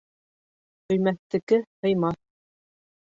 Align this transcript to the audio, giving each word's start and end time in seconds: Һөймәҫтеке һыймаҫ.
Һөймәҫтеке 0.93 1.61
һыймаҫ. 1.87 2.21